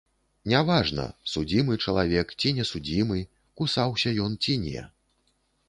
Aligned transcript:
Не 0.53 0.61
важна, 0.69 1.03
судзімы 1.33 1.77
чалавек, 1.85 2.33
ці 2.39 2.55
не 2.61 2.65
судзімы, 2.71 3.21
кусаўся 3.61 4.17
ён 4.27 4.31
ці 4.47 4.59
не. 4.69 4.81